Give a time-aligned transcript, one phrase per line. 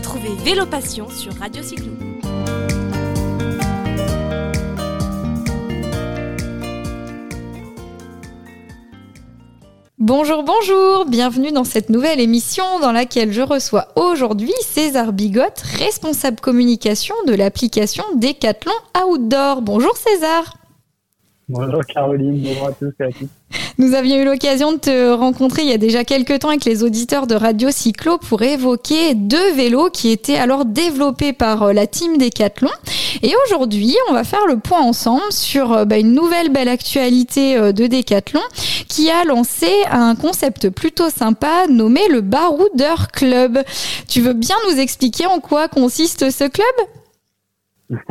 [0.00, 1.92] Retrouvez Vélo Passion sur Radio Cyclo.
[9.98, 16.40] Bonjour, bonjour, bienvenue dans cette nouvelle émission dans laquelle je reçois aujourd'hui César Bigotte, responsable
[16.40, 18.72] communication de l'application Decathlon
[19.06, 19.60] Outdoor.
[19.60, 20.54] Bonjour César.
[21.46, 23.28] Bonjour Caroline, bonjour à tous et à toutes.
[23.80, 26.84] Nous avions eu l'occasion de te rencontrer il y a déjà quelques temps avec les
[26.84, 31.86] auditeurs de Radio Cyclo pour évoquer deux vélos qui étaient alors développés par euh, la
[31.86, 32.68] team Decathlon.
[33.22, 37.56] Et aujourd'hui, on va faire le point ensemble sur euh, bah, une nouvelle belle actualité
[37.56, 38.42] euh, de Decathlon
[38.86, 43.60] qui a lancé un concept plutôt sympa nommé le Baroudeur Club.
[44.06, 47.98] Tu veux bien nous expliquer en quoi consiste ce club?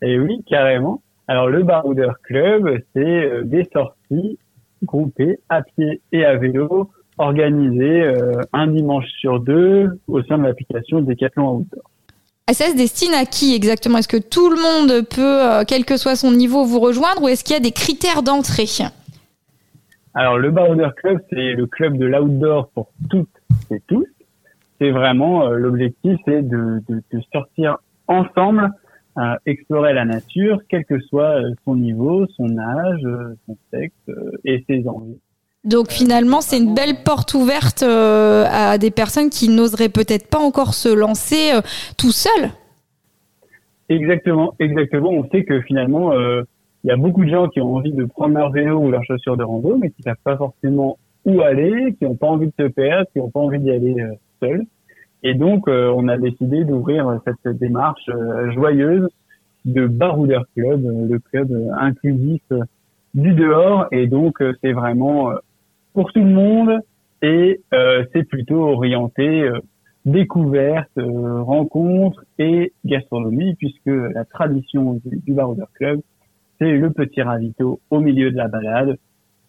[0.00, 1.02] Eh oui, carrément.
[1.26, 4.38] Alors le Baroudeur Club, c'est des sorties
[4.82, 10.44] groupées à pied et à vélo organisées euh, un dimanche sur deux au sein de
[10.44, 11.82] l'application Decathlon Outdoor.
[12.46, 13.98] Ah, ça se destine à qui exactement?
[13.98, 17.28] Est-ce que tout le monde peut, euh, quel que soit son niveau, vous rejoindre ou
[17.28, 18.66] est-ce qu'il y a des critères d'entrée?
[20.14, 23.28] Alors le Baroudeur Club, c'est le club de l'outdoor pour toutes
[23.70, 24.06] et tous.
[24.78, 28.70] C'est vraiment l'objectif, c'est de, de, de sortir ensemble
[29.16, 33.94] à explorer la nature, quel que soit euh, son niveau, son âge, euh, son sexe
[34.08, 35.18] euh, et ses envies.
[35.64, 40.74] Donc finalement, c'est une belle porte ouverte à des personnes qui n'oseraient peut-être pas encore
[40.74, 41.58] se lancer
[41.98, 42.50] tout seul.
[43.88, 45.10] Exactement, exactement.
[45.10, 46.44] On sait que finalement, il
[46.84, 49.36] y a beaucoup de gens qui ont envie de prendre leur vélo ou leurs chaussures
[49.36, 52.68] de rando, mais qui savent pas forcément où aller, qui n'ont pas envie de se
[52.68, 53.96] perdre, qui n'ont pas envie d'y aller
[54.40, 54.62] seuls.
[55.22, 59.08] Et donc, euh, on a décidé d'ouvrir cette démarche euh, joyeuse
[59.64, 62.42] de Baroudeur Club, euh, le club inclusif
[63.14, 63.86] du dehors.
[63.92, 65.32] Et donc, c'est vraiment
[65.94, 66.80] pour tout le monde
[67.22, 67.60] et
[68.12, 69.50] c'est plutôt orienté
[70.04, 75.34] découverte, rencontre et gastronomie, puisque la tradition du, du
[75.74, 76.00] Club,
[76.58, 78.98] c'est le petit ravito au milieu de la balade,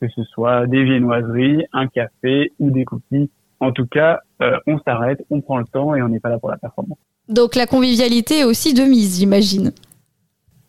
[0.00, 3.30] que ce soit des viennoiseries, un café ou des cookies
[3.60, 6.38] en tout cas, euh, on s'arrête, on prend le temps et on n'est pas là
[6.38, 6.98] pour la performance.
[7.28, 9.72] Donc la convivialité est aussi de mise, j'imagine.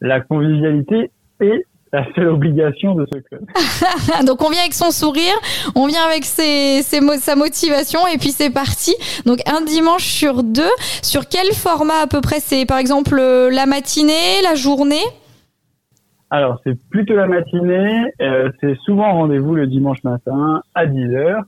[0.00, 3.44] La convivialité est la seule obligation de ce club.
[4.26, 5.34] Donc on vient avec son sourire,
[5.74, 8.94] on vient avec ses, sa motivation et puis c'est parti.
[9.26, 10.70] Donc un dimanche sur deux.
[11.02, 12.40] Sur quel format à peu près?
[12.40, 15.02] C'est par exemple euh, la matinée, la journée?
[16.30, 18.04] Alors c'est plutôt la matinée.
[18.20, 21.42] Euh, c'est souvent rendez-vous le dimanche matin à 10h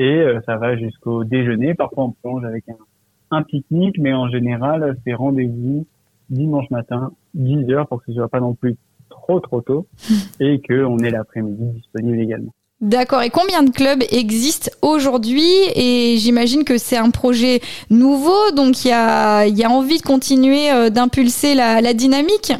[0.00, 1.74] et euh, ça va jusqu'au déjeuner.
[1.74, 5.86] Parfois on plonge avec un, un pique-nique, mais en général c'est rendez-vous
[6.30, 8.76] dimanche matin, 10 heures pour que ce soit pas non plus
[9.10, 9.86] trop trop tôt
[10.40, 12.52] et qu'on ait l'après-midi disponible également.
[12.80, 13.20] D'accord.
[13.20, 15.52] Et combien de clubs existent aujourd'hui?
[15.76, 20.02] Et j'imagine que c'est un projet nouveau, donc il y a, y a envie de
[20.02, 22.54] continuer euh, d'impulser la, la dynamique?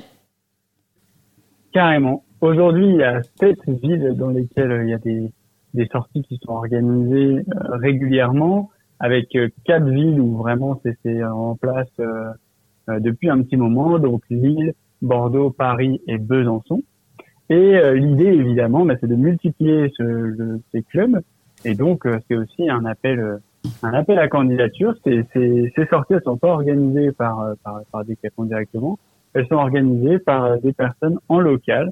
[1.72, 2.22] Carrément.
[2.42, 5.32] Aujourd'hui, il y a sept villes dans lesquelles euh, il y a des,
[5.74, 11.56] des sorties qui sont organisées euh, régulièrement avec euh, quatre villes où vraiment c'est en
[11.56, 12.32] place euh,
[12.98, 16.82] depuis un petit moment, donc Lille, Bordeaux, Paris et Besançon.
[17.48, 21.20] Et l'idée évidemment, bah, c'est de multiplier ce, ces clubs
[21.64, 23.38] et donc c'est aussi un appel
[23.82, 24.94] un appel à candidature.
[25.04, 28.98] Ces, ces, sorties ne sont pas organisées par, par, par des directement,
[29.34, 31.90] elles sont organisées par des personnes en local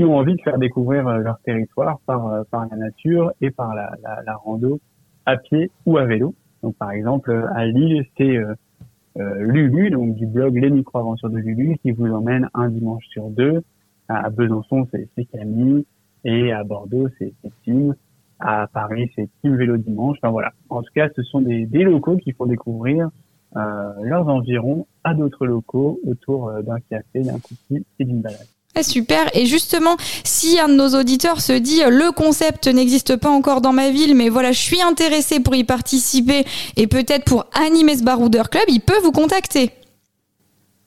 [0.00, 3.50] qui ont envie de faire découvrir euh, leur territoire par, euh, par la nature et
[3.50, 4.80] par la, rando
[5.26, 6.34] à pied ou à vélo.
[6.62, 8.54] Donc par exemple à Lille, c'est euh,
[9.16, 13.62] Lulu, donc du blog Les Micro-Aventures de Lulu, qui vous emmène un dimanche sur deux.
[14.08, 15.84] À Besançon, c'est Camille.
[16.24, 17.34] Et à Bordeaux, c'est
[17.66, 17.94] Tim.
[18.38, 20.16] À Paris, c'est Team Vélo Dimanche.
[20.22, 20.52] Enfin voilà.
[20.70, 23.10] En tout cas, ce sont des, des locaux qui font découvrir
[23.56, 28.48] euh, leurs environs à d'autres locaux autour d'un café, d'un cookie et d'une balade.
[28.76, 29.26] Ah, super.
[29.34, 33.72] Et justement, si un de nos auditeurs se dit le concept n'existe pas encore dans
[33.72, 36.44] ma ville, mais voilà, je suis intéressé pour y participer
[36.76, 39.70] et peut-être pour animer ce baroudeur club, il peut vous contacter.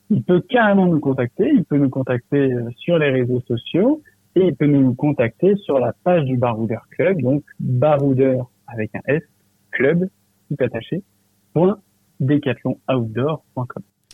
[0.10, 1.50] Il peut carrément nous contacter.
[1.54, 4.02] Il peut nous contacter euh, sur les réseaux sociaux
[4.36, 9.02] et il peut nous contacter sur la page du baroudeur club, donc baroudeur avec un
[9.08, 9.24] S,
[9.72, 10.08] club,
[10.50, 11.04] tout attaché,
[11.54, 11.80] point.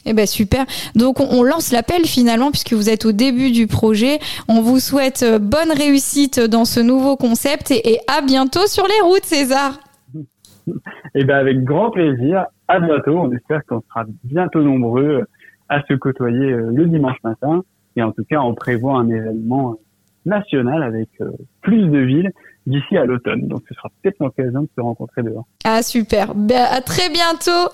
[0.06, 0.66] Eh ben super.
[0.96, 4.20] Donc on, lance l'appel finalement puisque vous êtes au début du projet.
[4.48, 9.08] On vous souhaite euh, bonne réussite dans ce nouveau concept et, à bientôt sur les
[9.08, 9.80] routes, César.
[11.16, 12.46] Eh ben avec grand plaisir.
[12.68, 13.18] À bientôt.
[13.18, 15.24] On espère qu'on sera bientôt nombreux
[15.68, 17.64] à se côtoyer euh, le dimanche matin.
[17.96, 19.78] Et en tout cas, on prévoit un événement
[20.26, 21.32] national avec euh,
[21.62, 22.32] plus de villes
[22.68, 23.48] d'ici à l'automne.
[23.48, 25.46] Donc ce sera peut-être l'occasion de se rencontrer dehors.
[25.66, 26.36] Ah super.
[26.36, 27.74] Ben, à très bientôt.